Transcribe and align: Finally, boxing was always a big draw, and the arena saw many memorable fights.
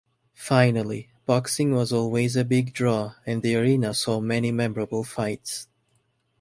Finally, 0.33 1.09
boxing 1.27 1.75
was 1.75 1.93
always 1.93 2.35
a 2.35 2.43
big 2.43 2.73
draw, 2.73 3.13
and 3.23 3.43
the 3.43 3.55
arena 3.55 3.93
saw 3.93 4.19
many 4.19 4.51
memorable 4.51 5.03
fights. 5.03 5.67